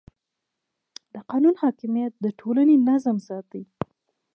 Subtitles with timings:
[1.13, 3.63] د قانون حاکمیت د ټولنې نظم ساتي.